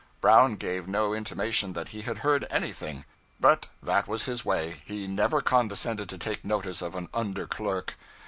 [0.19, 3.05] Brown gave no intimation that he had heard anything.
[3.39, 7.93] But that was his way: he never condescended to take notice of an under clerk.